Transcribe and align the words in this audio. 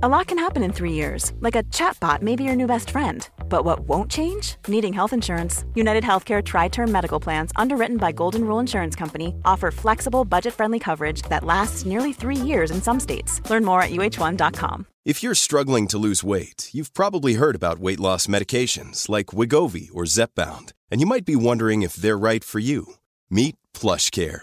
A 0.00 0.08
lot 0.08 0.28
can 0.28 0.38
happen 0.38 0.62
in 0.62 0.72
three 0.72 0.92
years, 0.92 1.32
like 1.40 1.56
a 1.56 1.64
chatbot 1.74 2.22
may 2.22 2.36
be 2.36 2.44
your 2.44 2.54
new 2.54 2.68
best 2.68 2.90
friend. 2.90 3.28
But 3.48 3.64
what 3.64 3.80
won't 3.80 4.08
change? 4.08 4.54
Needing 4.68 4.92
health 4.92 5.12
insurance. 5.12 5.64
United 5.74 6.04
Healthcare 6.04 6.40
Tri 6.40 6.68
Term 6.68 6.92
Medical 6.92 7.18
Plans, 7.18 7.50
underwritten 7.56 7.96
by 7.96 8.12
Golden 8.12 8.44
Rule 8.44 8.60
Insurance 8.60 8.94
Company, 8.94 9.34
offer 9.44 9.72
flexible, 9.72 10.24
budget 10.24 10.54
friendly 10.54 10.78
coverage 10.78 11.22
that 11.22 11.42
lasts 11.42 11.84
nearly 11.84 12.12
three 12.12 12.36
years 12.36 12.70
in 12.70 12.80
some 12.80 13.00
states. 13.00 13.40
Learn 13.50 13.64
more 13.64 13.82
at 13.82 13.90
uh1.com. 13.90 14.86
If 15.04 15.20
you're 15.24 15.34
struggling 15.34 15.88
to 15.88 15.98
lose 15.98 16.22
weight, 16.22 16.70
you've 16.72 16.94
probably 16.94 17.34
heard 17.34 17.56
about 17.56 17.80
weight 17.80 17.98
loss 17.98 18.28
medications 18.28 19.08
like 19.08 19.34
Wigovi 19.38 19.88
or 19.92 20.04
Zepbound, 20.04 20.74
and 20.92 21.00
you 21.00 21.08
might 21.08 21.24
be 21.24 21.34
wondering 21.34 21.82
if 21.82 21.94
they're 21.94 22.16
right 22.16 22.44
for 22.44 22.60
you. 22.60 22.94
Meet 23.30 23.56
PlushCare, 23.74 24.42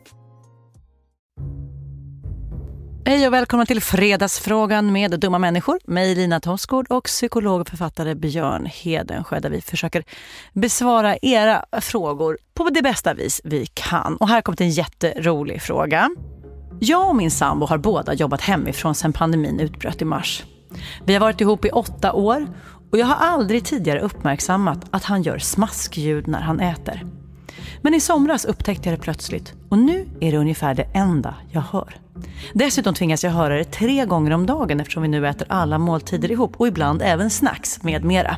Hej 3.05 3.27
och 3.27 3.33
välkomna 3.33 3.65
till 3.65 3.81
Fredagsfrågan 3.81 4.91
med 4.91 5.19
dumma 5.19 5.39
människor. 5.39 5.79
Mig 5.85 6.15
Lina 6.15 6.39
Thomsgård 6.39 6.87
och 6.89 7.03
psykolog 7.03 7.61
och 7.61 7.69
författare 7.69 8.15
Björn 8.15 8.65
Hedensjö 8.65 9.39
där 9.39 9.49
vi 9.49 9.61
försöker 9.61 10.03
besvara 10.53 11.17
era 11.21 11.65
frågor 11.81 12.37
på 12.53 12.69
det 12.69 12.81
bästa 12.81 13.13
vis 13.13 13.41
vi 13.43 13.65
kan. 13.65 14.17
Och 14.17 14.27
här 14.27 14.35
har 14.35 14.41
kommit 14.41 14.61
en 14.61 14.69
jätterolig 14.69 15.61
fråga. 15.61 16.09
Jag 16.79 17.09
och 17.09 17.15
min 17.15 17.31
sambo 17.31 17.65
har 17.65 17.77
båda 17.77 18.13
jobbat 18.13 18.41
hemifrån 18.41 18.95
sedan 18.95 19.13
pandemin 19.13 19.59
utbröt 19.59 20.01
i 20.01 20.05
mars. 20.05 20.43
Vi 21.05 21.13
har 21.13 21.19
varit 21.19 21.41
ihop 21.41 21.65
i 21.65 21.69
åtta 21.69 22.13
år 22.13 22.47
och 22.91 22.97
jag 22.97 23.05
har 23.05 23.27
aldrig 23.27 23.65
tidigare 23.65 23.99
uppmärksammat 23.99 24.85
att 24.91 25.03
han 25.03 25.23
gör 25.23 25.37
smaskljud 25.37 26.27
när 26.27 26.41
han 26.41 26.59
äter. 26.59 27.03
Men 27.81 27.93
i 27.93 27.99
somras 27.99 28.45
upptäckte 28.45 28.89
jag 28.89 28.99
det 28.99 29.03
plötsligt 29.03 29.53
och 29.69 29.77
nu 29.77 30.07
är 30.19 30.31
det 30.31 30.37
ungefär 30.37 30.73
det 30.73 30.87
enda 30.93 31.35
jag 31.51 31.61
hör. 31.61 31.95
Dessutom 32.53 32.93
tvingas 32.93 33.23
jag 33.23 33.31
höra 33.31 33.57
det 33.57 33.63
tre 33.63 34.05
gånger 34.05 34.31
om 34.31 34.45
dagen 34.45 34.79
eftersom 34.79 35.03
vi 35.03 35.09
nu 35.09 35.27
äter 35.27 35.47
alla 35.49 35.77
måltider 35.77 36.31
ihop 36.31 36.53
och 36.57 36.67
ibland 36.67 37.01
även 37.01 37.29
snacks 37.29 37.83
med 37.83 38.03
mera. 38.03 38.37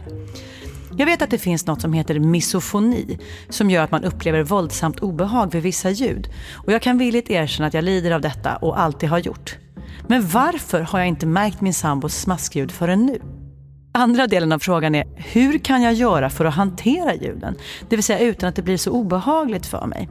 Jag 0.97 1.05
vet 1.05 1.21
att 1.21 1.29
det 1.29 1.37
finns 1.37 1.67
något 1.67 1.81
som 1.81 1.93
heter 1.93 2.19
misofoni 2.19 3.19
som 3.49 3.69
gör 3.69 3.83
att 3.83 3.91
man 3.91 4.03
upplever 4.03 4.43
våldsamt 4.43 4.99
obehag 4.99 5.51
vid 5.51 5.63
vissa 5.63 5.89
ljud. 5.89 6.29
Och 6.53 6.71
jag 6.71 6.81
kan 6.81 6.97
villigt 6.97 7.29
erkänna 7.29 7.67
att 7.67 7.73
jag 7.73 7.83
lider 7.83 8.11
av 8.11 8.21
detta 8.21 8.55
och 8.55 8.79
alltid 8.79 9.09
har 9.09 9.17
gjort. 9.19 9.57
Men 10.07 10.27
varför 10.27 10.81
har 10.81 10.99
jag 10.99 11.07
inte 11.07 11.25
märkt 11.25 11.61
min 11.61 11.73
sambos 11.73 12.15
smaskljud 12.15 12.71
förrän 12.71 13.05
nu? 13.05 13.21
Andra 13.95 14.27
delen 14.27 14.51
av 14.51 14.59
frågan 14.59 14.95
är, 14.95 15.05
hur 15.15 15.57
kan 15.57 15.81
jag 15.81 15.93
göra 15.93 16.29
för 16.29 16.45
att 16.45 16.53
hantera 16.53 17.15
ljuden? 17.15 17.55
Det 17.89 17.95
vill 17.95 18.03
säga 18.03 18.19
utan 18.19 18.49
att 18.49 18.55
det 18.55 18.61
blir 18.61 18.77
så 18.77 18.91
obehagligt 18.91 19.65
för 19.65 19.85
mig. 19.85 20.09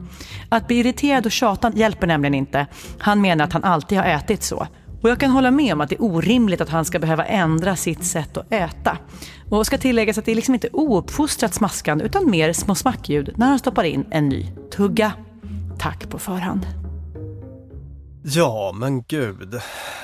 Att 0.49 0.67
bli 0.67 0.79
irriterad 0.79 1.25
och 1.25 1.31
tjata 1.31 1.71
hjälper 1.75 2.07
nämligen 2.07 2.33
inte. 2.33 2.67
Han 2.97 3.21
menar 3.21 3.45
att 3.45 3.53
han 3.53 3.63
alltid 3.63 3.97
har 3.97 4.05
ätit 4.05 4.43
så. 4.43 4.67
Och 5.01 5.09
jag 5.09 5.19
kan 5.19 5.31
hålla 5.31 5.51
med 5.51 5.73
om 5.73 5.81
att 5.81 5.89
det 5.89 5.95
är 5.95 6.03
orimligt 6.03 6.61
att 6.61 6.69
han 6.69 6.85
ska 6.85 6.99
behöva 6.99 7.25
ändra 7.25 7.75
sitt 7.75 8.03
sätt 8.03 8.37
att 8.37 8.53
äta. 8.53 8.97
Och 9.49 9.65
ska 9.65 9.77
tilläggas 9.77 10.17
att 10.17 10.25
det 10.25 10.31
är 10.31 10.35
liksom 10.35 10.53
inte 10.53 10.69
ouppfostrat 10.71 11.53
smaskande 11.53 12.05
utan 12.05 12.31
mer 12.31 12.53
små 12.53 12.75
smackljud 12.75 13.33
när 13.35 13.47
han 13.47 13.59
stoppar 13.59 13.83
in 13.83 14.05
en 14.09 14.29
ny 14.29 14.47
tugga. 14.71 15.11
Tack 15.79 16.09
på 16.09 16.19
förhand. 16.19 16.82
Ja, 18.23 18.71
men 18.75 19.03
gud. 19.03 19.61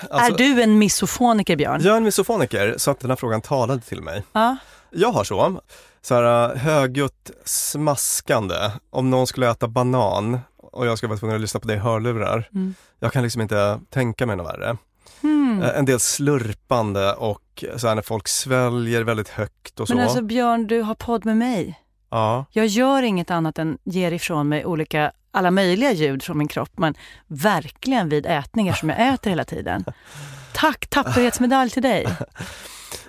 Alltså, 0.10 0.34
är 0.34 0.38
du 0.38 0.62
en 0.62 0.78
misofoniker, 0.80 1.56
Björn? 1.56 1.82
Jag 1.84 1.94
är 1.94 1.98
en 1.98 2.04
misofoniker, 2.04 2.76
så 2.78 2.92
att 2.92 3.00
den 3.00 3.10
här 3.12 3.16
frågan 3.16 3.42
talade 3.42 3.82
till 3.82 4.02
mig. 4.02 4.24
Ja. 4.34 4.58
Jag 4.92 5.12
har 5.12 5.24
så, 5.24 5.62
så 6.02 6.16
här 6.16 6.56
högljutt 6.56 7.32
smaskande. 7.46 8.56
Om 8.90 9.10
någon 9.10 9.28
skulle 9.28 9.50
äta 9.50 9.68
banan 9.68 10.40
och 10.58 10.86
jag 10.88 10.98
skulle 10.98 11.08
vara 11.10 11.20
tvungen 11.20 11.36
att 11.36 11.42
lyssna 11.42 11.60
på 11.60 11.68
det 11.68 11.74
i 11.74 11.78
hörlurar. 11.78 12.50
Mm. 12.54 12.74
Jag 13.00 13.14
kan 13.14 13.24
liksom 13.24 13.42
inte 13.42 13.80
tänka 13.90 14.26
mig 14.26 14.36
något 14.36 14.48
värre. 14.54 14.78
Eh, 15.64 15.78
En 15.80 15.86
del 15.86 16.00
slurpande 16.00 17.14
och 17.14 17.64
så 17.78 17.88
här 17.88 17.96
när 17.96 18.02
folk 18.02 18.28
sväljer 18.28 19.02
väldigt 19.04 19.30
högt 19.30 19.80
och 19.80 19.88
så. 19.88 19.96
Men 19.96 20.04
alltså 20.04 20.22
Björn, 20.22 20.68
du 20.68 20.82
har 20.82 20.96
podd 20.96 21.26
med 21.26 21.38
mig. 21.38 21.80
ja. 22.10 22.46
Jag 22.52 22.66
gör 22.68 23.04
inget 23.04 23.32
annat 23.32 23.60
än 23.60 23.78
ger 23.84 24.12
ifrån 24.12 24.50
mig 24.50 24.66
olika, 24.66 25.12
alla 25.32 25.52
möjliga 25.52 25.92
ljud 25.92 26.24
från 26.24 26.38
min 26.38 26.48
kropp, 26.48 26.72
men 26.76 26.94
verkligen 27.28 28.10
vid 28.10 28.26
ätningar 28.26 28.74
som 28.74 28.90
jag 28.90 29.14
äter 29.14 29.30
hela 29.30 29.46
tiden. 29.46 29.86
Tack, 30.54 30.88
tapperhetsmedalj 30.88 31.70
till 31.70 31.84
dig. 31.84 32.08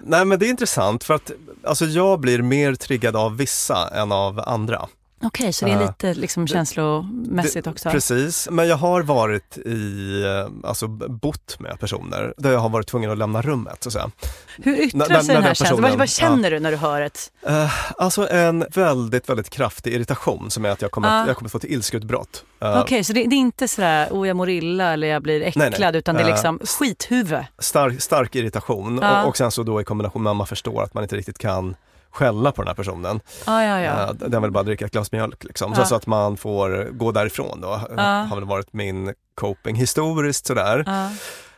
Nej 0.00 0.24
men 0.24 0.38
det 0.38 0.46
är 0.46 0.50
intressant 0.50 1.04
för 1.04 1.14
att 1.14 1.30
alltså, 1.64 1.84
jag 1.84 2.20
blir 2.20 2.42
mer 2.42 2.74
triggad 2.74 3.16
av 3.16 3.36
vissa 3.36 3.88
än 3.88 4.12
av 4.12 4.40
andra. 4.46 4.88
Okej, 5.22 5.52
så 5.52 5.64
det 5.64 5.70
är 5.72 5.80
Ja. 5.80 5.86
lite 5.86 6.14
liksom 6.14 6.46
känslomässigt 6.46 7.66
också? 7.66 7.90
Precis, 7.90 8.48
men 8.50 8.68
jag 8.68 8.76
har 8.76 9.02
varit 9.02 9.58
i, 9.58 10.22
eh, 10.24 10.68
alltså 10.68 10.88
bott 10.88 11.56
med 11.60 11.80
personer 11.80 12.34
där 12.36 12.52
jag 12.52 12.58
har 12.58 12.68
varit 12.68 12.86
tvungen 12.86 13.10
att 13.10 13.18
lämna 13.18 13.42
rummet 13.42 13.82
så 13.82 13.88
att 13.88 13.92
säga. 13.92 14.10
Hur 14.56 14.76
yttrar 14.80 15.06
sig 15.06 15.16
den 15.16 15.26
när 15.26 15.34
här 15.34 15.42
den 15.42 15.54
känslan? 15.54 15.82
Vad, 15.82 15.98
vad 15.98 16.08
känner 16.08 16.50
du 16.50 16.60
när 16.60 16.70
du 16.70 16.76
hör 16.76 17.00
ett... 17.02 17.32
Eh, 17.46 17.72
alltså 17.98 18.28
en 18.28 18.64
väldigt, 18.74 19.28
väldigt 19.28 19.50
kraftig 19.50 19.94
irritation 19.94 20.50
som 20.50 20.64
är 20.64 20.68
att 20.70 20.82
jag 20.82 20.90
kommer, 20.90 21.08
Ja. 21.08 21.20
att, 21.20 21.26
jag 21.28 21.36
kommer 21.36 21.48
få 21.48 21.58
ett 21.58 21.64
ilskeutbrott. 21.64 22.44
Uh, 22.64 22.80
Okej, 22.80 23.04
så 23.04 23.12
det, 23.12 23.24
det 23.24 23.36
är 23.36 23.38
inte 23.38 23.68
sådär, 23.68 24.08
oh 24.10 24.28
jag 24.28 24.36
mår 24.36 24.48
illa 24.50 24.92
eller 24.92 25.06
jag 25.06 25.22
blir 25.22 25.42
äcklad, 25.42 25.70
Nej, 25.80 25.90
nej. 25.90 25.98
utan 25.98 26.14
det 26.14 26.20
är 26.20 26.24
Eh, 26.24 26.30
liksom 26.30 26.58
skithuvud. 26.64 27.44
stark, 27.58 28.00
stark 28.02 28.34
irritation 28.34 28.98
Ja. 29.02 29.22
och, 29.22 29.28
och 29.28 29.36
sen 29.36 29.50
så 29.50 29.62
då 29.62 29.80
i 29.80 29.84
kombination 29.84 30.22
med 30.22 30.30
att 30.30 30.36
man 30.36 30.46
förstår 30.46 30.82
att 30.82 30.94
man 30.94 31.02
inte 31.04 31.16
riktigt 31.16 31.38
kan 31.38 31.76
skälla 32.10 32.52
på 32.52 32.62
den 32.62 32.68
här 32.68 32.74
personen. 32.74 33.20
Ja, 33.46 33.64
ja, 33.64 33.80
ja. 33.80 34.08
Eh, 34.08 34.14
den 34.14 34.42
vill 34.42 34.50
bara 34.50 34.64
dricka 34.64 34.86
ett 34.86 34.92
glas 34.92 35.12
mjölk 35.12 35.44
liksom. 35.44 35.74
Så, 35.74 35.84
så 35.84 35.94
att 35.94 36.06
man 36.06 36.36
får 36.36 36.90
gå 36.92 37.12
därifrån 37.12 37.60
då. 37.60 37.80
Ja. 37.96 38.02
har 38.02 38.36
väl 38.36 38.44
varit 38.44 38.72
min 38.72 39.14
coping 39.34 39.76
historiskt 39.76 40.46
sådär. 40.46 40.84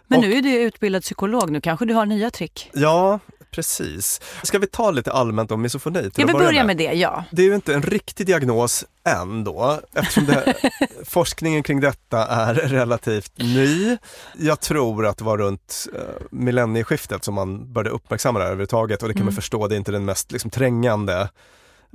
Men 0.07 0.21
nu 0.21 0.33
är 0.33 0.43
du 0.43 0.63
utbildad 0.63 1.03
psykolog, 1.03 1.51
nu 1.51 1.61
kanske 1.61 1.85
du 1.87 1.95
har 1.95 2.07
nya 2.07 2.31
trick? 2.31 2.71
Ja, 2.75 3.19
precis. 3.53 4.21
Ska 4.43 4.59
vi 4.59 4.67
ta 4.67 4.91
lite 4.91 5.13
allmänt 5.13 5.51
om 5.51 5.63
misofoni 5.63 6.01
till 6.03 6.11
Jag 6.17 6.27
vill 6.27 6.33
börja 6.35 6.47
börja 6.47 6.65
med 6.65 6.77
det, 6.77 6.93
ja. 6.93 7.25
Det 7.31 7.43
är 7.43 7.47
ju 7.47 7.55
inte 7.55 7.75
en 7.75 7.83
riktig 7.83 8.27
diagnos 8.27 8.85
än 9.05 9.45
då, 9.45 9.81
eftersom 9.95 10.27
det, 10.27 10.55
forskningen 11.05 11.63
kring 11.63 11.81
detta 11.81 12.27
är 12.27 12.55
relativt 12.55 13.33
ny. 13.39 13.97
Jag 14.39 14.61
tror 14.61 15.07
att 15.07 15.17
det 15.19 15.25
var 15.25 15.39
runt 15.39 15.87
eh, 15.95 16.01
millennieskiftet 16.31 17.25
som 17.25 17.35
man 17.35 17.73
började 17.73 17.91
uppmärksamma 17.91 18.39
det 18.39 18.45
här 18.45 18.51
överhuvudtaget 18.51 19.03
och 19.03 19.09
det 19.09 19.15
kan 19.15 19.21
man 19.25 19.29
Mm. 19.33 19.37
förstå, 19.37 19.69
det 19.69 19.75
är 19.75 19.77
inte 19.77 19.93
den 19.93 20.05
mest 20.05 20.33
liksom, 20.33 20.51
trängande 20.51 21.29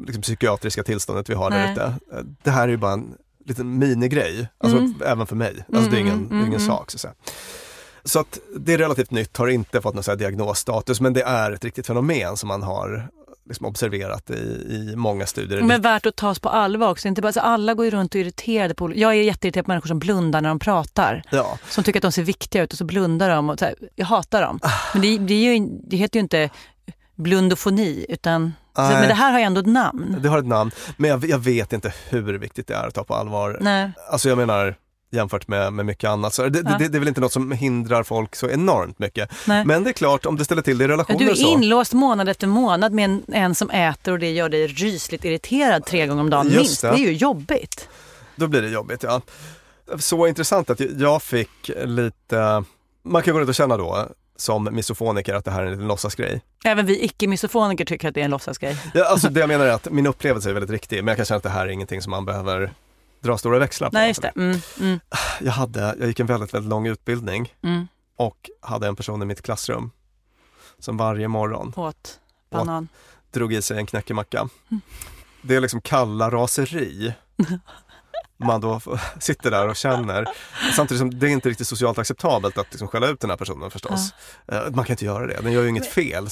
liksom, 0.06 0.22
psykiatriska 0.22 0.84
tillståndet 0.84 1.30
vi 1.30 1.34
har 1.34 1.50
där 1.50 1.72
ute. 1.72 1.84
Eh, 2.14 2.20
Det 2.44 2.52
här 2.52 2.64
är 2.64 2.68
ju 2.68 2.78
bara 2.78 2.94
en 2.94 3.14
liten 3.46 3.80
minigrej, 3.80 4.48
alltså 4.58 4.78
Mm. 4.78 4.94
även 5.06 5.28
för 5.28 5.36
mig. 5.36 5.66
Alltså, 5.74 5.92
det 5.92 5.98
är 5.98 6.02
ingen, 6.02 6.14
Mm, 6.14 6.30
det 6.30 6.36
är 6.36 6.40
ingen 6.48 6.54
mm, 6.62 6.68
sak. 6.68 6.92
Så 6.92 6.96
att 6.96 7.02
säga. 7.02 7.14
Så 8.08 8.20
att 8.20 8.40
det 8.56 8.74
är 8.74 8.78
relativt 8.78 9.12
nytt, 9.12 9.38
har 9.38 9.48
inte 9.48 9.82
fått 9.82 9.96
någon 9.96 10.18
diagnosstatus, 10.18 11.02
men 11.02 11.14
det 11.14 11.24
är 11.24 11.52
ett 11.52 11.64
riktigt 11.64 11.88
fenomen 11.88 12.38
som 12.38 12.48
man 12.48 12.64
har 12.64 13.10
liksom 13.48 13.66
observerat 13.66 14.30
i, 14.30 14.34
i 14.34 14.94
många 14.96 15.26
studier. 15.26 15.62
Men 15.62 15.82
värt 15.82 16.06
att 16.06 16.16
tas 16.16 16.40
på 16.40 16.50
allvar 16.50 16.90
också. 16.90 17.08
Inte 17.08 17.22
bara, 17.22 17.34
så 17.34 17.40
alla 17.40 17.74
går 17.74 17.86
ju 17.86 17.92
runt 17.92 18.16
och 18.16 18.20
är 18.20 18.24
irriterade 18.24 18.76
på... 18.76 18.92
Jag 18.96 19.12
är 19.12 19.22
jätteirriterad 19.22 19.66
på 19.66 19.72
människor 19.72 19.88
som 19.88 20.00
blundar 20.00 20.42
när 20.42 20.50
de 20.50 20.60
pratar. 20.60 21.24
Ja, 21.30 21.58
Som 21.70 21.84
tycker 21.84 22.00
att 22.00 22.02
de 22.02 22.12
ser 22.12 22.24
viktiga 22.24 22.64
ut 22.64 22.72
och 22.72 22.78
så 22.78 22.86
blundar 22.86 23.30
de. 23.30 23.50
Och 23.50 23.60
så 23.60 23.66
här, 23.66 23.76
jag 23.96 24.06
hatar 24.06 24.42
dem. 24.42 24.60
Men 24.94 25.02
det, 25.02 25.18
det, 25.18 25.34
är 25.34 25.54
ju, 25.54 25.68
det 25.84 25.98
heter 25.98 26.20
ju 26.20 26.22
inte 26.22 26.50
blundofoni, 27.16 28.06
utan... 28.10 28.54
Nej. 28.78 29.00
men 29.00 29.08
det 29.08 29.14
här 29.14 29.32
har 29.32 29.40
ju 29.40 29.46
ändå 29.46 29.62
ett 29.62 29.68
namn. 29.68 30.18
det 30.22 30.30
har 30.30 30.40
ett 30.40 30.46
namn, 30.46 30.72
men 30.98 31.10
jag, 31.10 31.26
jag 31.26 31.40
vet 31.40 31.74
inte 31.74 31.94
hur 32.10 32.38
viktigt 32.38 32.68
det 32.68 32.76
är 32.76 32.88
att 32.88 32.94
ta 32.94 33.04
på 33.04 33.16
allvar. 33.16 33.58
Nej. 33.62 33.92
Alltså 34.12 34.30
jag 34.30 34.38
menar 34.38 34.76
jämfört 35.12 35.48
med, 35.48 35.74
med 35.74 35.86
mycket 35.86 36.10
annat. 36.10 36.34
Så 36.34 36.50
det, 36.50 36.60
Ja. 36.66 36.78
det, 36.78 36.88
det 36.88 36.98
är 36.98 37.00
väl 37.00 37.08
inte 37.08 37.22
något 37.22 37.32
som 37.34 37.52
hindrar 37.52 38.04
folk 38.04 38.36
så 38.36 38.50
enormt 38.50 39.00
mycket. 39.00 39.32
Nej. 39.48 39.66
Men 39.66 39.84
det 39.84 39.90
är 39.90 39.94
klart, 39.94 40.26
om 40.26 40.38
det 40.38 40.46
ställer 40.46 40.62
till 40.62 40.78
det 40.78 40.84
i 40.86 40.88
relationer 40.88 41.20
Du 41.20 41.30
är 41.30 41.36
så. 41.36 41.48
inlåst 41.48 41.94
månad 41.94 42.30
efter 42.30 42.48
månad 42.48 42.92
med 42.94 43.06
en, 43.06 43.24
en 43.28 43.56
som 43.56 43.70
äter 43.70 44.12
och 44.12 44.20
det 44.20 44.32
gör 44.32 44.50
dig 44.50 44.68
rysligt 44.68 45.26
irriterad 45.26 45.86
tre 45.86 46.08
gånger 46.08 46.22
om 46.22 46.30
dagen 46.30 46.46
Just 46.46 46.58
minst. 46.58 46.82
Det. 46.82 46.90
det. 46.92 46.96
är 46.96 47.00
ju 47.08 47.14
jobbigt. 47.14 47.90
Då 48.36 48.48
blir 48.48 48.62
det 48.62 48.70
jobbigt, 48.70 49.04
ja. 49.04 49.22
Så 50.00 50.28
intressant 50.28 50.70
att 50.70 50.80
jag 50.80 51.24
fick 51.24 51.72
lite, 51.86 52.64
man 53.04 53.22
kan 53.24 53.34
gå 53.34 53.40
runt 53.40 53.50
och 53.50 53.56
känna 53.56 53.78
då 53.78 54.08
som 54.36 54.70
misofoniker 54.72 55.34
att 55.34 55.46
det 55.46 55.52
här 55.52 55.64
är 55.64 55.72
en 55.72 55.88
låtsasgrej. 55.88 56.42
Även 56.66 56.86
vi 56.86 57.04
icke-misofoniker 57.06 57.86
tycker 57.86 58.08
att 58.08 58.14
det 58.16 58.22
är 58.22 58.26
en 58.26 58.32
låtsasgrej. 58.32 58.78
Ja, 58.94 59.06
alltså 59.06 59.30
det 59.30 59.40
jag 59.40 59.48
menar 59.56 59.66
är 59.66 59.72
att 59.72 59.92
min 59.92 60.08
upplevelse 60.08 60.50
är 60.50 60.54
väldigt 60.54 60.72
riktig, 60.72 60.98
men 61.04 61.08
jag 61.08 61.16
kan 61.18 61.26
känna 61.26 61.38
att 61.38 61.44
det 61.44 61.50
här 61.50 61.66
är 61.66 61.70
ingenting 61.70 62.02
som 62.02 62.12
man 62.12 62.26
behöver 62.26 62.72
dra 63.22 63.38
stora 63.38 63.60
växlar 63.60 63.90
på. 63.90 63.94
Nej, 63.94 64.08
just 64.08 64.22
det. 64.22 64.32
Mm, 64.36 64.60
mm, 64.80 65.00
Jag, 65.42 65.52
hade, 65.52 65.96
jag 66.00 66.08
gick 66.08 66.20
en 66.20 66.26
väldigt, 66.28 66.54
väldigt 66.54 66.70
lång 66.70 66.88
utbildning 66.88 67.54
mm. 67.64 67.88
och 68.16 68.50
hade 68.62 68.88
en 68.88 68.96
person 68.96 69.22
i 69.22 69.26
mitt 69.26 69.42
klassrum 69.42 69.92
som 70.80 70.98
varje 70.98 71.28
morgon 71.28 71.74
Åt 71.76 72.20
banan. 72.50 72.88
drog 73.32 73.54
i 73.54 73.62
sig 73.62 73.78
en 73.78 73.86
knäckemacka. 73.86 74.50
Det 75.42 75.56
är 75.56 75.62
liksom 75.62 75.82
kalla 75.82 76.30
raseri 76.30 77.14
man 78.38 78.62
då 78.62 78.82
sitter 79.20 79.52
där 79.52 79.68
och 79.68 79.76
känner. 79.76 80.26
Samtidigt 80.76 81.00
som 81.00 81.20
det 81.20 81.26
är 81.28 81.30
inte 81.30 81.50
riktigt 81.50 81.68
socialt 81.68 81.98
acceptabelt 81.98 82.58
att 82.58 82.68
liksom 82.72 82.88
skälla 82.88 83.08
ut 83.08 83.20
den 83.20 83.30
här 83.30 83.38
personen 83.38 83.72
förstås. 83.72 84.14
Eh, 84.52 84.62
Man 84.72 84.86
kan 84.86 84.94
inte 84.94 85.06
göra 85.06 85.28
det, 85.28 85.40
den 85.44 85.52
gör 85.52 85.64
ju 85.64 85.70
inget 85.70 85.88
fel. 85.88 86.28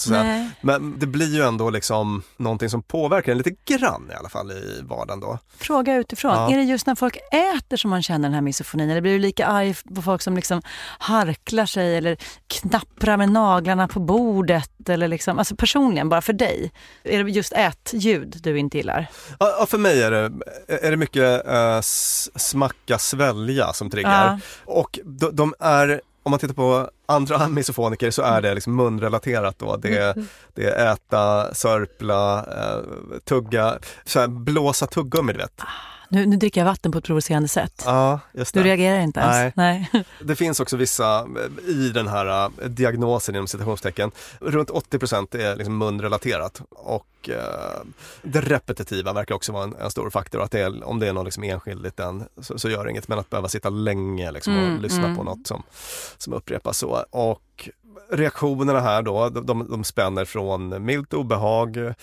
Men 0.62 1.00
det 1.00 1.08
blir 1.08 1.36
ju 1.36 1.42
ändå 1.42 1.70
liksom 1.70 2.24
någonting 2.38 2.70
som 2.70 2.84
påverkar 2.84 3.32
en 3.32 3.38
lite 3.38 3.52
grann 3.66 4.10
i 4.12 4.16
alla 4.16 4.30
fall 4.30 4.52
i 4.52 4.80
vardagen 4.84 5.20
då. 5.20 5.40
Fråga 5.58 5.96
utifrån. 5.96 6.32
Ja. 6.32 6.52
Är 6.52 6.58
det 6.58 6.64
just 6.64 6.88
när 6.88 6.96
folk 6.96 7.18
äter 7.32 7.78
som 7.78 7.90
man 7.90 8.04
känner 8.04 8.28
den 8.30 8.34
här 8.34 8.42
misofonin? 8.42 8.90
Eller 8.90 9.02
blir 9.02 9.12
du 9.14 9.20
lika 9.20 9.46
arg 9.48 9.76
på 9.96 10.02
folk 10.02 10.22
som 10.22 10.36
liksom 10.36 10.62
harklar 11.00 11.66
sig 11.66 11.98
eller 11.98 12.18
knapprar 12.48 13.18
med 13.18 13.30
naglarna 13.32 13.88
på 13.88 14.00
bordet? 14.00 14.90
Eller 14.90 15.08
liksom, 15.08 15.40
alltså 15.40 15.56
personligen, 15.56 16.10
bara 16.10 16.22
för 16.22 16.34
dig. 16.34 16.72
Är 17.04 17.24
det 17.24 17.32
just 17.32 17.54
ätljud 17.54 18.38
du 18.44 18.60
inte 18.60 18.78
gillar? 18.78 19.08
Ja, 19.40 19.56
ja, 19.60 19.66
för 19.66 19.78
mig 19.78 20.04
är 20.04 20.12
det, 20.12 20.32
är 20.68 20.92
det 20.92 20.98
mycket 20.98 21.46
s- 21.80 21.95
smacka, 22.36 22.98
svälja 22.98 23.74
som 23.74 23.90
triggar. 23.90 24.26
Ja. 24.26 24.40
Och 24.66 25.00
de, 25.04 25.36
de 25.36 25.54
är, 25.60 26.02
om 26.24 26.30
man 26.30 26.40
tittar 26.40 26.54
på 26.54 26.90
andra 27.06 27.48
misofoniker 27.50 28.12
så 28.12 28.22
är 28.22 28.42
det 28.42 28.54
liksom 28.54 28.76
munrelaterat 28.76 29.60
då. 29.60 29.78
Det 29.78 29.98
är, 29.98 30.26
det 30.54 30.66
är 30.66 30.94
äta, 30.94 31.54
sörpla, 31.54 32.40
eh, 32.40 32.82
tugga, 33.24 33.80
så 34.06 34.20
här, 34.20 34.28
blåsa 34.28 34.88
tuggummi 34.88 35.34
du 35.34 35.40
vet. 35.40 35.62
Nu, 36.10 36.26
nu 36.26 36.36
dricker 36.38 36.62
jag 36.62 36.66
vatten 36.66 36.92
på 36.92 36.98
ett 36.98 37.04
provocerande 37.04 37.48
sätt. 37.50 37.84
Ja, 37.86 38.20
just 38.34 38.54
Du 38.54 38.60
det. 38.64 38.70
reagerar 38.70 39.00
inte 39.00 39.20
ens? 39.20 39.56
Nej. 39.56 39.90
Nej. 39.94 40.04
Det 40.24 40.36
finns 40.36 40.60
också 40.60 40.78
vissa 40.78 41.20
eh, 41.20 41.70
i 41.70 41.90
den 41.94 42.08
här 42.08 42.46
eh, 42.62 42.68
diagnosen 42.70 43.36
inom 43.36 43.48
citationstecken, 43.48 44.12
runt 44.40 44.70
80% 44.70 45.38
är 45.38 45.56
liksom 45.56 45.78
munrelaterat 45.78 46.62
och 46.70 47.30
eh, 47.30 47.82
det 48.22 48.42
repetitiva 48.42 49.14
verkar 49.14 49.36
också 49.36 49.52
vara 49.52 49.64
en, 49.64 49.76
en 49.76 49.92
stor 49.92 50.10
faktor. 50.10 50.42
Att 50.42 50.52
det 50.52 50.60
är, 50.60 50.84
om 50.84 51.00
det 51.00 51.08
är 51.08 51.14
någon 51.14 51.26
liksom 51.26 51.44
enskild 51.44 51.84
liten 51.84 52.24
så, 52.42 52.60
så 52.60 52.70
gör 52.70 52.84
det 52.86 52.92
inget, 52.92 53.08
men 53.08 53.20
att 53.20 53.30
behöva 53.30 53.48
sitta 53.50 53.70
länge 53.70 54.32
liksom, 54.32 54.58
och 54.58 54.64
Mm, 54.66 54.82
lyssna 54.82 55.04
mm. 55.06 55.18
på 55.18 55.24
något 55.24 55.48
som, 55.48 55.64
som 56.18 56.34
upprepas 56.34 56.78
så. 56.78 57.06
Och 57.10 57.70
reaktionerna 58.12 58.80
här 58.80 59.02
då, 59.02 59.30
de, 59.30 59.46
de, 59.46 59.68
de 59.72 59.84
spänner 59.84 60.26
från 60.26 60.86
milt 60.86 61.14
obehag 61.14 61.94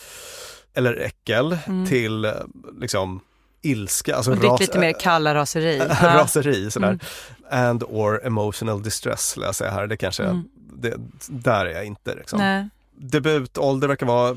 eller 0.74 0.94
äckel 0.96 1.58
Mm. 1.66 1.86
till 1.86 2.32
liksom 2.80 3.20
ilska. 3.62 4.16
Alltså 4.16 4.30
Och 4.30 4.36
ditt 4.36 4.50
ras- 4.50 4.60
lite 4.60 4.78
mer 4.78 4.92
kalla 5.00 5.34
raseri. 5.34 5.78
Raseri 6.02 6.70
sådär. 6.70 6.88
Mm. 6.88 7.68
And 7.68 7.82
or 7.82 8.26
emotional 8.26 8.82
distress 8.82 9.28
skulle 9.28 9.46
jag 9.46 9.54
säga 9.54 9.70
här. 9.70 9.86
Det 9.86 9.96
kanske, 9.96 10.22
Mm. 10.24 10.44
det, 10.72 10.94
där 11.28 11.66
är 11.66 11.70
jag 11.74 11.84
inte 11.84 12.14
liksom. 12.14 12.38
Nej. 12.38 12.68
debutålder 12.96 13.88
verkar 13.88 14.06
vara 14.06 14.36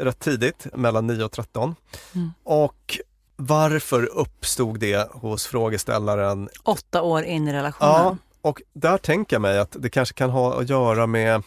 rätt 0.00 0.18
tidigt, 0.18 0.66
mellan 0.74 1.06
9 1.06 1.24
och 1.24 1.32
13. 1.32 1.74
Mm. 2.14 2.32
Och 2.44 2.98
varför 3.36 4.04
uppstod 4.18 4.80
det 4.80 5.10
hos 5.12 5.46
frågeställaren? 5.46 6.48
Åtta 6.64 7.02
år 7.02 7.22
in 7.22 7.48
i 7.48 7.52
relationen. 7.52 7.92
Ja, 7.92 8.16
och 8.42 8.62
där 8.72 8.98
tänker 8.98 9.36
jag 9.36 9.40
mig 9.42 9.58
att 9.58 9.76
det 9.78 9.90
kanske 9.90 10.14
kan 10.14 10.30
ha 10.30 10.60
att 10.60 10.68
göra 10.68 11.06
med 11.06 11.42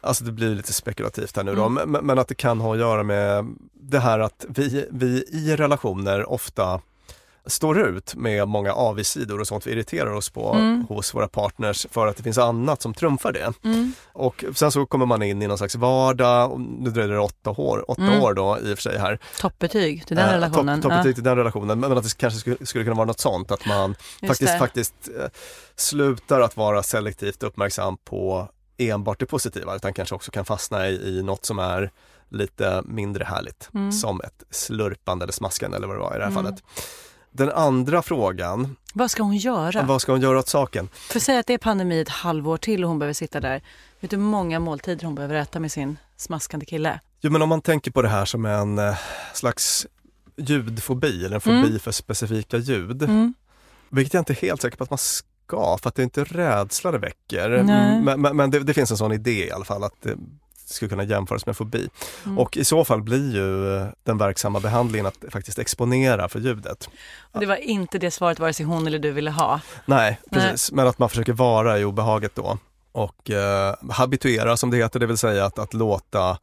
Alltså 0.00 0.24
det 0.24 0.32
blir 0.32 0.54
lite 0.54 0.72
spekulativt 0.72 1.36
här 1.36 1.44
nu 1.44 1.54
då, 1.54 1.64
mm. 1.64 1.90
men, 1.90 2.06
men, 2.06 2.18
att 2.18 2.28
det 2.28 2.34
kan 2.34 2.60
ha 2.60 2.72
att 2.72 2.78
göra 2.78 3.02
med 3.02 3.56
det 3.74 3.98
här 3.98 4.18
att 4.18 4.44
vi, 4.48 4.86
vi 4.90 5.24
i 5.32 5.56
relationer 5.56 6.30
ofta 6.30 6.80
står 7.46 7.80
ut 7.80 8.14
med 8.14 8.48
många 8.48 8.72
avigsidor 8.72 9.40
och 9.40 9.46
sånt 9.46 9.66
vi 9.66 9.70
irriterar 9.70 10.12
oss 10.12 10.30
på 10.30 10.52
mm. 10.52 10.84
hos 10.88 11.14
våra 11.14 11.28
partners 11.28 11.86
för 11.90 12.06
att 12.06 12.16
det 12.16 12.22
finns 12.22 12.38
annat 12.38 12.82
som 12.82 12.94
trumfar 12.94 13.32
det. 13.32 13.52
Mm. 13.64 13.92
Och 14.12 14.44
sen 14.54 14.72
så 14.72 14.86
kommer 14.86 15.06
man 15.06 15.22
in 15.22 15.42
i 15.42 15.46
någon 15.46 15.58
slags 15.58 15.74
vardag, 15.74 16.52
och 16.52 16.60
nu 16.60 16.90
dröjer 16.90 17.08
det 17.08 17.18
åtta 17.18 17.50
år, 17.50 17.90
åtta 17.90 18.02
mm. 18.02 18.22
år 18.22 18.34
då 18.34 18.58
i 18.58 18.74
och 18.74 18.78
för 18.78 18.82
sig 18.82 18.98
här. 18.98 19.18
Toppbetyg 19.40 20.06
till 20.06 20.16
den 20.16 20.28
äh, 20.28 20.32
relationen. 20.32 20.80
Topp, 20.80 20.92
toppbetyg 20.92 21.14
till 21.14 21.24
den 21.24 21.36
relationen, 21.36 21.80
men 21.80 21.98
att 21.98 22.04
det 22.04 22.16
kanske 22.16 22.40
skulle, 22.40 22.56
skulle 22.66 22.84
kunna 22.84 22.96
vara 22.96 23.06
något 23.06 23.20
sånt 23.20 23.50
att 23.50 23.66
man 23.66 23.94
faktiskt, 24.26 24.58
faktiskt 24.58 24.94
eh, 25.18 25.26
slutar 25.76 26.40
att 26.40 26.56
vara 26.56 26.82
selektivt 26.82 27.42
uppmärksam 27.42 27.96
på 27.96 28.48
enbart 28.80 29.18
det 29.20 29.26
positiva 29.26 29.76
utan 29.76 29.94
kanske 29.94 30.14
också 30.14 30.30
kan 30.30 30.44
fastna 30.44 30.88
i, 30.88 31.18
i 31.18 31.22
något 31.22 31.44
som 31.44 31.58
är 31.58 31.90
lite 32.28 32.82
mindre 32.84 33.24
härligt. 33.24 33.68
Mm. 33.74 33.92
Som 33.92 34.20
ett 34.20 34.42
slurpande 34.50 35.24
eller 35.24 35.32
smaskande 35.32 35.76
eller 35.76 35.86
vad 35.86 35.96
det 35.96 36.00
var 36.00 36.14
i 36.14 36.18
det 36.18 36.24
här 36.24 36.30
mm. 36.30 36.44
fallet. 36.44 36.62
Den 37.32 37.50
andra 37.50 38.02
frågan. 38.02 38.76
Vad 38.94 39.10
ska 39.10 39.22
hon 39.22 39.36
göra? 39.36 39.82
Vad 39.82 40.02
ska 40.02 40.12
hon 40.12 40.20
göra 40.20 40.38
åt 40.38 40.48
saken? 40.48 40.88
För 40.92 41.20
säg 41.20 41.38
att 41.38 41.46
det 41.46 41.54
är 41.54 41.58
pandemi 41.58 42.00
ett 42.00 42.08
halvår 42.08 42.56
till 42.56 42.84
och 42.84 42.88
hon 42.88 42.98
behöver 42.98 43.14
sitta 43.14 43.40
där. 43.40 43.62
Vet 44.00 44.10
du 44.10 44.16
hur 44.16 44.24
många 44.24 44.60
måltider 44.60 45.04
hon 45.04 45.14
behöver 45.14 45.34
äta 45.34 45.60
med 45.60 45.72
sin 45.72 45.98
smaskande 46.16 46.66
kille? 46.66 47.00
Jo 47.20 47.30
men 47.30 47.42
om 47.42 47.48
man 47.48 47.62
tänker 47.62 47.90
på 47.90 48.02
det 48.02 48.08
här 48.08 48.24
som 48.24 48.46
en 48.46 48.78
eh, 48.78 48.98
slags 49.34 49.86
ljudfobi 50.36 51.24
eller 51.24 51.34
en 51.34 51.40
fobi 51.40 51.68
mm. 51.68 51.78
för 51.78 51.92
specifika 51.92 52.56
ljud. 52.56 53.02
Mm. 53.02 53.34
Vilket 53.88 54.14
jag 54.14 54.20
inte 54.20 54.32
är 54.32 54.34
helt 54.34 54.62
säker 54.62 54.76
på 54.76 54.84
att 54.84 54.90
man 54.90 54.98
ska 55.50 55.78
för 55.82 55.88
att 55.88 55.94
det 55.94 56.02
är 56.02 56.04
inte 56.04 56.24
rädsla 56.24 56.90
det 56.92 56.98
väcker. 56.98 57.62
Men, 58.02 58.20
men, 58.20 58.36
men 58.36 58.50
det, 58.50 58.58
det, 58.58 58.74
finns 58.74 58.90
en 58.90 58.96
sån 58.96 59.12
idé 59.12 59.46
i 59.46 59.50
alla 59.50 59.64
fall 59.64 59.84
att 59.84 59.94
det, 60.02 60.16
skulle 60.64 60.88
kunna 60.88 61.04
jämföras 61.04 61.46
med 61.46 61.56
fobi. 61.56 61.88
Mm. 62.26 62.38
Och 62.38 62.56
i 62.56 62.64
så 62.64 62.84
fall 62.84 63.02
blir 63.02 63.34
ju 63.34 63.86
den 64.04 64.18
verksamma 64.18 64.60
behandlingen 64.60 65.06
att 65.06 65.24
faktiskt 65.32 65.58
exponera 65.58 66.28
för 66.28 66.40
ljudet. 66.40 66.88
Det 67.32 67.46
var 67.46 67.56
inte 67.56 67.98
det 67.98 68.10
svaret 68.10 68.38
vare 68.38 68.52
sig 68.52 68.66
hon 68.66 68.86
eller 68.86 68.98
du 68.98 69.10
ville 69.10 69.30
ha? 69.30 69.60
Nej, 69.86 70.20
precis. 70.30 70.72
Nej. 70.72 70.76
Men 70.76 70.86
att 70.86 70.98
man 70.98 71.08
försöker 71.08 71.32
vara 71.32 71.78
i 71.78 71.84
obehaget 71.84 72.34
då. 72.34 72.58
Och 72.92 73.30
eh, 73.30 73.74
habituera 73.90 74.56
som 74.56 74.70
det 74.70 74.76
heter, 74.76 75.00
det 75.00 75.06
vill 75.06 75.18
säga 75.18 75.44
att, 75.44 75.58
att 75.58 75.74
låta 75.74 76.38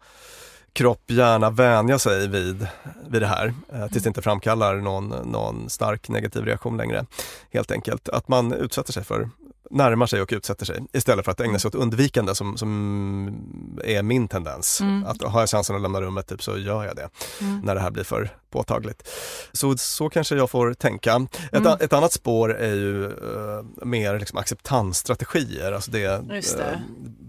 kropp 0.78 1.12
gärna 1.12 1.50
vänja 1.50 2.00
sig 2.00 2.28
vid, 2.28 2.68
vid 3.10 3.22
det 3.22 3.28
här 3.28 3.54
eh, 3.74 3.88
tills 3.88 4.04
det 4.04 4.08
inte 4.08 4.22
framkallar 4.22 4.76
någon, 4.76 5.10
någon 5.10 5.70
stark 5.70 6.10
negativ 6.10 6.46
reaktion 6.46 6.78
längre. 6.78 7.06
Helt 7.54 7.72
enkelt 7.72 8.10
att 8.10 8.28
man 8.28 8.54
utsätter 8.54 8.94
sig 8.94 9.04
för 9.04 9.30
närmar 9.72 10.06
sig 10.06 10.22
och 10.22 10.34
utsätter 10.34 10.66
sig 10.66 10.80
istället 10.94 11.26
för 11.26 11.32
att 11.32 11.40
ägna 11.40 11.60
sig 11.60 11.70
åt 11.70 11.76
undvikande 11.76 12.36
som, 12.36 12.58
som 12.58 13.78
är 13.84 14.04
min 14.04 14.28
tendens. 14.28 14.82
Mm. 14.82 15.06
Att 15.06 15.22
har 15.22 15.40
jag 15.40 15.50
chansen 15.50 15.76
att 15.76 15.82
lämna 15.82 16.02
rummet 16.02 16.28
typ, 16.28 16.44
så 16.44 16.58
gör 16.58 16.86
jag 16.86 16.96
det 16.96 17.10
mm. 17.42 17.60
när 17.60 17.76
det 17.76 17.82
här 17.82 17.92
blir 17.92 18.04
för 18.04 18.30
påtagligt. 18.50 19.10
Så, 19.52 19.78
så 19.78 20.10
kanske 20.10 20.36
jag 20.36 20.50
får 20.50 20.74
tänka. 20.74 21.28
Ett, 21.52 21.54
mm. 21.54 21.78
ett 21.80 21.94
annat 21.94 22.14
spår 22.14 22.56
är 22.56 22.74
ju 22.74 23.06
uh, 23.06 23.86
mer 23.86 24.20
liksom 24.20 24.38
acceptansstrategier, 24.38 25.72
alltså 25.72 25.92
det, 25.92 26.08
det. 26.28 26.64
Uh, 26.64 26.78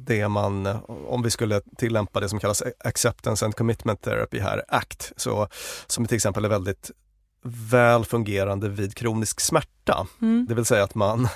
det. 0.09 0.29
man, 0.29 0.67
om 1.09 1.23
vi 1.23 1.31
skulle 1.31 1.61
tillämpa 1.77 2.21
det 2.21 2.29
som 2.29 2.41
kallas 2.41 2.63
acceptance 2.85 3.45
and 3.45 3.57
commitment 3.57 4.03
therapy 4.03 4.41
här, 4.41 4.65
ACT, 4.69 5.13
så, 5.17 5.49
som 5.87 6.07
till 6.07 6.17
exempel 6.17 6.45
är 6.45 6.49
väldigt 6.49 6.91
väl 7.43 8.05
fungerande 8.05 8.69
vid 8.69 8.95
kronisk 8.95 9.41
smärta. 9.41 10.07
Mm. 10.23 10.47
Det 10.49 10.55
vill 10.55 10.65
säga 10.65 10.85
att 10.85 10.95
man 10.95 11.29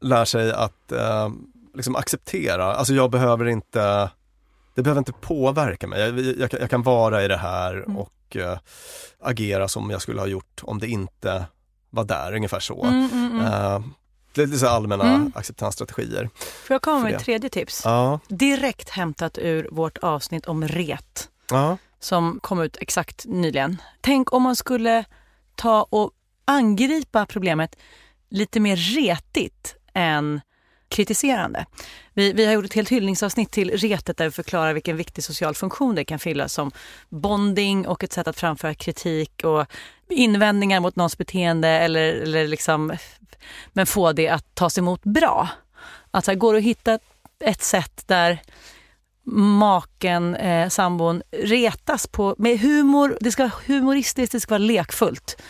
lär 0.00 0.24
sig 0.24 0.52
att 0.52 0.92
eh, 0.92 1.28
liksom 1.74 1.96
acceptera, 1.96 2.74
alltså 2.74 2.94
jag 2.94 3.10
behöver 3.10 3.44
inte, 3.44 4.10
det 4.74 4.82
behöver 4.82 4.98
inte 4.98 5.12
påverka 5.12 5.86
mig. 5.86 6.00
Jag, 6.00 6.18
jag, 6.18 6.60
jag 6.60 6.70
kan 6.70 6.82
vara 6.82 7.24
i 7.24 7.28
det 7.28 7.36
här 7.36 7.74
mm. 7.74 7.96
och 7.96 8.36
eh, 8.36 8.58
agera 9.20 9.68
som 9.68 9.90
jag 9.90 10.02
skulle 10.02 10.20
ha 10.20 10.26
gjort 10.26 10.60
om 10.62 10.78
det 10.78 10.86
inte 10.86 11.44
var 11.90 12.04
där, 12.04 12.34
ungefär 12.34 12.60
så. 12.60 12.84
Mm, 12.84 13.10
mm, 13.12 13.40
mm. 13.40 13.46
eh, 13.46 13.82
lite 14.36 14.58
så 14.58 14.66
allmänna 14.66 15.14
mm. 15.14 15.32
acceptansstrategier. 15.34 16.30
Får 16.36 16.74
jag 16.74 16.82
komma 16.82 16.98
med 16.98 17.14
ett 17.14 17.24
tredje 17.24 17.50
tips? 17.50 17.82
Ja. 17.84 18.20
Direkt 18.28 18.88
hämtat 18.88 19.38
ur 19.38 19.68
vårt 19.70 19.98
avsnitt 19.98 20.46
om 20.46 20.68
ret. 20.68 21.28
Ja. 21.50 21.78
Som 22.00 22.40
kom 22.42 22.60
ut 22.60 22.76
exakt 22.80 23.24
nyligen. 23.26 23.82
Tänk 24.00 24.32
om 24.32 24.42
man 24.42 24.56
skulle 24.56 25.04
ta 25.54 25.82
och 25.82 26.10
angripa 26.44 27.26
problemet 27.26 27.76
lite 28.28 28.60
mer 28.60 28.76
retigt 28.76 29.76
än 29.94 30.40
kritiserande. 30.88 31.66
Vi, 32.14 32.32
vi 32.32 32.46
har 32.46 32.52
gjort 32.52 32.64
ett 32.64 32.74
helt 32.74 32.88
hyllningsavsnitt 32.88 33.50
till 33.50 33.70
retet 33.70 34.16
där 34.16 34.24
vi 34.24 34.30
förklarar 34.30 34.72
vilken 34.72 34.96
viktig 34.96 35.24
social 35.24 35.54
funktion 35.54 35.94
det 35.94 36.04
kan 36.04 36.18
fylla 36.18 36.48
som 36.48 36.70
bonding 37.08 37.86
och 37.86 38.04
ett 38.04 38.12
sätt 38.12 38.28
att 38.28 38.40
framföra 38.40 38.74
kritik 38.74 39.44
och 39.44 39.66
invändningar 40.10 40.80
mot 40.80 40.96
någons 40.96 41.18
beteende 41.18 41.68
eller, 41.68 42.12
eller 42.12 42.48
liksom, 42.48 42.96
men 43.72 43.86
få 43.86 44.12
det 44.12 44.28
att 44.28 44.54
tas 44.54 44.78
emot 44.78 45.04
bra. 45.04 45.48
Att 46.10 46.26
här, 46.26 46.34
går 46.34 46.52
det 46.52 46.58
att 46.58 46.64
hitta 46.64 46.98
ett 47.40 47.62
sätt 47.62 48.02
där 48.06 48.42
maken, 49.32 50.34
eh, 50.34 50.68
sambon 50.68 51.22
retas 51.30 52.06
på, 52.06 52.34
med 52.38 52.60
humor, 52.60 53.18
det 53.20 53.32
ska 53.32 53.42
vara 53.42 53.52
humoristiskt, 53.66 54.32
det 54.32 54.40
ska 54.40 54.54
vara 54.54 54.58
lekfullt. 54.58 55.42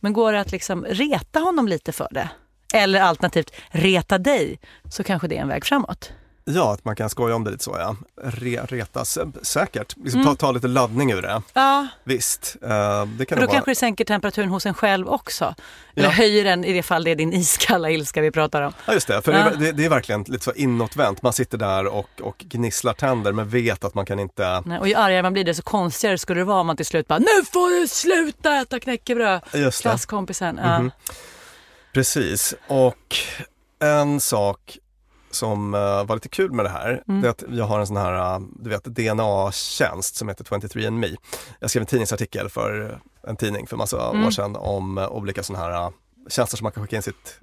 Men 0.00 0.12
går 0.12 0.32
det 0.32 0.40
att 0.40 0.52
liksom 0.52 0.84
reta 0.84 1.40
honom 1.40 1.68
lite 1.68 1.92
för 1.92 2.08
det? 2.10 2.28
Eller 2.74 3.00
alternativt 3.00 3.52
reta 3.68 4.18
dig, 4.18 4.58
så 4.90 5.04
kanske 5.04 5.28
det 5.28 5.36
är 5.36 5.42
en 5.42 5.48
väg 5.48 5.64
framåt. 5.64 6.12
Ja, 6.44 6.72
att 6.72 6.84
man 6.84 6.96
kan 6.96 7.10
skoja 7.10 7.34
om 7.34 7.44
det 7.44 7.50
lite 7.50 7.64
så 7.64 7.76
ja. 7.78 7.96
Re, 8.22 8.60
retas, 8.68 9.18
säkert. 9.42 9.96
Liksom 9.96 10.20
mm. 10.20 10.36
ta, 10.36 10.46
ta 10.46 10.52
lite 10.52 10.68
laddning 10.68 11.12
ur 11.12 11.22
det. 11.22 11.42
Ja. 11.52 11.86
Visst. 12.04 12.56
Uh, 12.62 12.68
det 13.06 13.26
kan 13.26 13.38
då 13.38 13.46
vara... 13.46 13.52
kanske 13.52 13.70
det 13.70 13.74
sänker 13.74 14.04
temperaturen 14.04 14.48
hos 14.48 14.66
en 14.66 14.74
själv 14.74 15.08
också. 15.08 15.54
Eller 15.94 16.08
ja. 16.08 16.12
höjer 16.12 16.44
den 16.44 16.64
i 16.64 16.72
det 16.72 16.82
fall 16.82 17.04
det 17.04 17.10
är 17.10 17.14
din 17.14 17.32
iskalla 17.32 17.90
ilska 17.90 18.20
vi 18.20 18.30
pratar 18.30 18.62
om. 18.62 18.72
Ja 18.86 18.92
just 18.92 19.08
det, 19.08 19.22
för 19.22 19.32
ja. 19.32 19.50
det, 19.58 19.72
det, 19.72 19.84
är 19.84 19.88
verkligen 19.88 20.22
lite 20.22 20.44
så 20.44 20.52
inåtvänt. 20.52 21.22
Man 21.22 21.32
sitter 21.32 21.58
där 21.58 21.86
och, 21.86 22.10
och 22.20 22.38
gnisslar 22.38 22.92
tänder 22.92 23.32
men 23.32 23.48
vet 23.48 23.84
att 23.84 23.94
man 23.94 24.06
kan 24.06 24.18
inte... 24.18 24.62
Nej, 24.64 24.78
och 24.78 24.88
ju 24.88 24.94
argare 24.94 25.22
man 25.22 25.32
blir 25.32 25.44
desto 25.44 25.62
konstigare 25.62 26.18
skulle 26.18 26.40
det 26.40 26.44
vara 26.44 26.60
om 26.60 26.66
man 26.66 26.76
till 26.76 26.86
slut 26.86 27.08
bara 27.08 27.18
Nu 27.18 27.44
får 27.52 27.80
du 27.80 27.88
sluta 27.88 28.56
äta 28.56 28.80
knäckebröd! 28.80 29.40
Klasskompisen. 29.80 30.58
Mm 30.58 30.82
-hmm. 30.82 30.90
Precis, 31.92 32.54
och 32.68 33.16
en 33.78 34.20
sak 34.20 34.78
som 35.30 35.74
uh, 35.74 36.04
var 36.04 36.14
lite 36.14 36.28
kul 36.28 36.52
med 36.52 36.64
det 36.64 36.70
här, 36.70 37.02
mm. 37.08 37.20
det 37.20 37.28
är 37.28 37.30
att 37.30 37.44
jag 37.50 37.64
har 37.64 37.80
en 37.80 37.86
sån 37.86 37.96
här 37.96 38.36
uh, 38.36 38.46
du 38.58 38.70
vet, 38.70 38.84
DNA-tjänst 38.84 40.16
som 40.16 40.28
heter 40.28 40.44
23andMe. 40.44 41.16
Jag 41.60 41.70
skrev 41.70 41.80
en 41.80 41.86
tidningsartikel 41.86 42.48
för 42.48 43.00
en 43.26 43.36
tidning 43.36 43.66
för 43.66 43.76
massa 43.76 44.10
mm. 44.10 44.26
år 44.26 44.30
sedan 44.30 44.56
om 44.56 44.98
olika 44.98 45.42
såna 45.42 45.58
här 45.58 45.92
tjänster 46.28 46.56
som 46.56 46.64
man 46.64 46.72
kan 46.72 46.82
skicka 46.82 46.96
in 46.96 47.02
sitt 47.02 47.40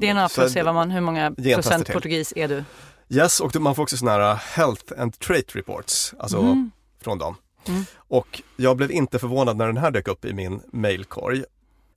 DNA 0.00 0.28
för 0.28 0.44
att 0.44 0.50
se 0.50 0.62
vad 0.62 0.74
man, 0.74 0.90
hur 0.90 1.00
många 1.00 1.34
procent 1.54 1.86
till. 1.86 1.94
portugis 1.94 2.32
är 2.36 2.48
du? 2.48 2.64
Yes, 3.08 3.40
och 3.40 3.56
man 3.56 3.74
får 3.74 3.82
också 3.82 3.96
såna 3.96 4.10
här 4.10 4.34
health 4.34 4.92
and 4.98 5.18
trait 5.18 5.56
reports, 5.56 6.14
alltså 6.18 6.38
mm. 6.38 6.70
från 7.02 7.18
dem. 7.18 7.36
Mm. 7.68 7.84
Och 7.96 8.42
jag 8.56 8.76
blev 8.76 8.90
inte 8.90 9.18
förvånad 9.18 9.56
när 9.56 9.66
den 9.66 9.76
här 9.76 9.90
dök 9.90 10.08
upp 10.08 10.24
i 10.24 10.32
min 10.32 10.60
mailkorg. 10.72 11.44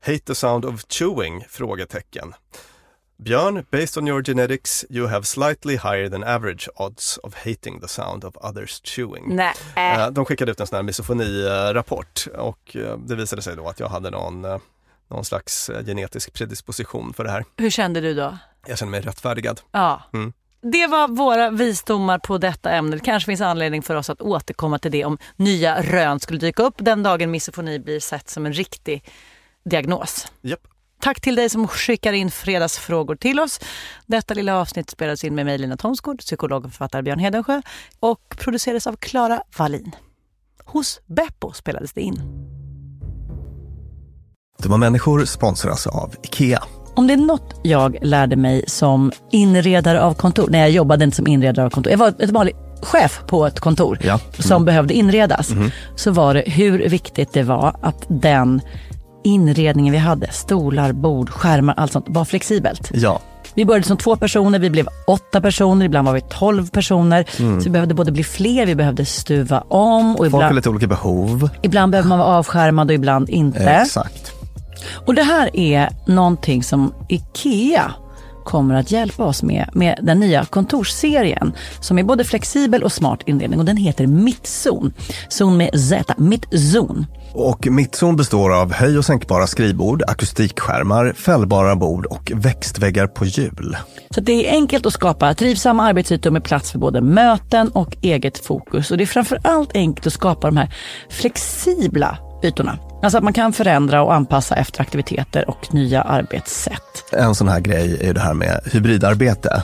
Hate 0.05 0.19
the 0.19 0.35
sound 0.35 0.65
of 0.65 0.87
chewing? 0.87 1.45
Frågetecken. 1.49 2.33
Björn, 3.17 3.65
based 3.71 3.97
on 3.97 4.07
your 4.07 4.21
genetics, 4.21 4.85
you 4.89 5.07
have 5.07 5.25
slightly 5.25 5.77
higher 5.77 6.09
than 6.09 6.23
average 6.23 6.69
odds 6.75 7.17
of 7.23 7.33
hating 7.35 7.79
the 7.79 7.87
sound 7.87 8.23
of 8.23 8.37
others 8.37 8.81
chewing. 8.83 9.35
Nej. 9.35 9.53
Eh, 9.75 10.09
de 10.09 10.25
skickade 10.25 10.51
ut 10.51 10.59
en 10.59 10.67
sån 10.67 10.75
här 10.75 10.83
misofoni-rapport 10.83 12.27
och 12.37 12.75
eh, 12.75 12.97
det 12.97 13.15
visade 13.15 13.41
sig 13.41 13.55
då 13.55 13.67
att 13.67 13.79
jag 13.79 13.87
hade 13.87 14.09
någon, 14.09 14.45
eh, 14.45 14.57
någon 15.07 15.25
slags 15.25 15.69
genetisk 15.85 16.33
predisposition 16.33 17.13
för 17.13 17.23
det 17.23 17.31
här. 17.31 17.45
Hur 17.57 17.69
kände 17.69 18.01
du 18.01 18.13
då? 18.13 18.37
Jag 18.67 18.77
kände 18.77 18.91
mig 18.91 19.01
rättfärdigad. 19.01 19.61
Ja. 19.71 20.01
Mm. 20.13 20.33
Det 20.61 20.87
var 20.87 21.07
våra 21.07 21.49
visdomar 21.49 22.19
på 22.19 22.37
detta 22.37 22.71
ämne. 22.71 22.95
Det 22.95 23.03
kanske 23.05 23.25
finns 23.25 23.41
anledning 23.41 23.81
för 23.81 23.95
oss 23.95 24.09
att 24.09 24.21
återkomma 24.21 24.79
till 24.79 24.91
det 24.91 25.05
om 25.05 25.17
nya 25.35 25.81
rön 25.81 26.19
skulle 26.19 26.39
dyka 26.39 26.63
upp 26.63 26.75
den 26.77 27.03
dagen 27.03 27.31
misofoni 27.31 27.79
blir 27.79 27.99
sett 27.99 28.29
som 28.29 28.45
en 28.45 28.53
riktig 28.53 29.03
diagnos. 29.65 30.27
Yep. 30.43 30.59
Tack 31.01 31.21
till 31.21 31.35
dig 31.35 31.49
som 31.49 31.67
skickar 31.67 32.13
in 32.13 32.31
fredagsfrågor 32.31 33.15
till 33.15 33.39
oss. 33.39 33.59
Detta 34.05 34.33
lilla 34.33 34.57
avsnitt 34.59 34.89
spelades 34.89 35.23
in 35.23 35.35
med 35.35 35.45
mig 35.45 35.57
Lina 35.57 35.77
Thomsgård, 35.77 36.19
psykolog 36.19 36.65
och 36.65 36.71
författare 36.71 37.01
Björn 37.01 37.19
Hedensjö 37.19 37.61
och 37.99 38.35
producerades 38.39 38.87
av 38.87 38.95
Klara 38.95 39.41
Wallin. 39.57 39.91
Hos 40.65 41.01
Beppo 41.05 41.51
spelades 41.53 41.93
det 41.93 42.01
in. 42.01 42.21
Dumma 44.59 44.77
människor 44.77 45.25
sponsras 45.25 45.87
av 45.87 46.15
IKEA. 46.23 46.63
Om 46.95 47.07
det 47.07 47.13
är 47.13 47.17
något 47.17 47.59
jag 47.63 47.97
lärde 48.01 48.35
mig 48.35 48.63
som 48.67 49.11
inredare 49.31 50.01
av 50.01 50.13
kontor, 50.13 50.47
när 50.49 50.59
jag 50.59 50.69
jobbade 50.71 51.03
inte 51.03 51.15
som 51.17 51.27
inredare 51.27 51.65
av 51.65 51.69
kontor, 51.69 51.91
jag 51.91 51.97
var 51.97 52.07
ett 52.19 52.29
vanligt 52.29 52.55
chef 52.81 53.21
på 53.27 53.45
ett 53.45 53.59
kontor 53.59 53.99
Ja. 54.03 54.19
som 54.39 54.65
behövde 54.65 54.93
inredas 54.93 55.51
så 55.95 56.11
var 56.11 56.33
det 56.33 56.43
hur 56.47 56.89
viktigt 56.89 57.33
det 57.33 57.43
var 57.43 57.75
att 57.81 58.05
den 58.07 58.61
inredningen 59.23 59.91
vi 59.91 59.97
hade, 59.97 60.31
stolar, 60.31 60.91
bord, 60.91 61.29
skärmar, 61.29 61.73
allt 61.77 61.91
sånt, 61.91 62.05
var 62.07 62.25
flexibelt. 62.25 62.91
Ja, 62.93 63.19
Vi 63.55 63.65
började 63.65 63.87
som 63.87 63.97
två 63.97 64.15
personer, 64.15 64.59
vi 64.59 64.69
blev 64.69 64.87
åtta 65.07 65.41
personer, 65.41 65.85
ibland 65.85 66.05
var 66.07 66.13
vi 66.13 66.21
tolv 66.21 66.69
personer. 66.69 67.25
Så 67.37 67.63
vi 67.63 67.69
behövde 67.69 67.93
både 67.93 68.11
bli 68.11 68.23
fler, 68.23 68.65
vi 68.65 68.75
behövde 68.75 69.05
stuva 69.05 69.63
om 69.67 70.11
och 70.11 70.17
folk 70.17 70.31
har 70.33 70.39
ibland, 70.39 70.55
lite 70.55 70.69
olika 70.69 70.87
behov. 70.87 71.49
ibland 71.61 71.91
behöver 71.91 72.09
man 72.09 72.19
vara 72.19 72.29
avskärmad 72.29 72.89
och 72.89 72.93
ibland 72.93 73.29
inte. 73.29 73.63
Exakt. 73.63 74.31
Och 75.05 75.15
det 75.15 75.23
här 75.23 75.55
är 75.55 75.89
någonting 76.07 76.63
som 76.63 76.93
IKEA 77.09 77.91
kommer 78.45 78.75
att 78.75 78.91
hjälpa 78.91 79.23
oss 79.23 79.43
med, 79.43 79.69
med 79.73 79.99
den 80.01 80.19
nya 80.19 80.45
kontorsserien 80.45 81.53
som 81.79 81.99
är 81.99 82.03
både 82.03 82.23
flexibel 82.23 82.83
och 82.83 82.91
smart 82.91 83.19
inredning 83.25 83.59
och 83.59 83.65
den 83.65 83.77
heter 83.77 84.07
Mittzon. 84.07 84.93
Zon 85.29 85.57
med 85.57 85.79
Z, 85.79 86.13
Mittzon. 86.17 87.05
Och 87.35 87.67
mittzon 87.67 88.15
består 88.15 88.61
av 88.61 88.73
höj 88.73 88.97
och 88.97 89.05
sänkbara 89.05 89.47
skrivbord, 89.47 90.03
akustikskärmar, 90.07 91.13
fällbara 91.13 91.75
bord 91.75 92.05
och 92.05 92.31
växtväggar 92.35 93.07
på 93.07 93.25
hjul. 93.25 93.77
Så 94.09 94.21
det 94.21 94.49
är 94.49 94.51
enkelt 94.51 94.85
att 94.85 94.93
skapa 94.93 95.33
trivsamma 95.33 95.83
arbetsytor 95.83 96.31
med 96.31 96.43
plats 96.43 96.71
för 96.71 96.79
både 96.79 97.01
möten 97.01 97.69
och 97.69 97.97
eget 98.01 98.45
fokus. 98.45 98.91
Och 98.91 98.97
det 98.97 99.03
är 99.03 99.05
framförallt 99.05 99.75
enkelt 99.75 100.07
att 100.07 100.13
skapa 100.13 100.47
de 100.47 100.57
här 100.57 100.73
flexibla 101.09 102.17
ytorna. 102.43 102.79
Alltså 103.03 103.17
att 103.17 103.23
man 103.23 103.33
kan 103.33 103.53
förändra 103.53 104.03
och 104.03 104.13
anpassa 104.13 104.55
efter 104.55 104.81
aktiviteter 104.81 105.49
och 105.49 105.73
nya 105.73 106.01
arbetssätt. 106.01 107.13
En 107.13 107.35
sån 107.35 107.47
här 107.47 107.59
grej 107.59 107.97
är 108.01 108.07
ju 108.07 108.13
det 108.13 108.19
här 108.19 108.33
med 108.33 108.59
hybridarbete. 108.65 109.63